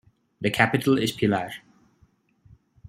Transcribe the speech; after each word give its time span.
The 0.39 0.49
capital 0.49 0.97
is 0.97 1.11
Pilar. 1.11 1.51